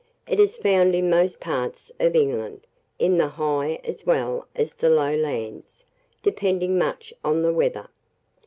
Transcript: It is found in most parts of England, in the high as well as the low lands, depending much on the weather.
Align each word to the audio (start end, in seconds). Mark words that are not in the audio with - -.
It 0.27 0.39
is 0.39 0.55
found 0.55 0.95
in 0.95 1.11
most 1.11 1.39
parts 1.39 1.91
of 1.99 2.15
England, 2.15 2.65
in 2.97 3.19
the 3.19 3.27
high 3.27 3.79
as 3.83 4.03
well 4.03 4.47
as 4.55 4.73
the 4.73 4.89
low 4.89 5.15
lands, 5.15 5.83
depending 6.23 6.75
much 6.75 7.13
on 7.23 7.43
the 7.43 7.53
weather. 7.53 7.87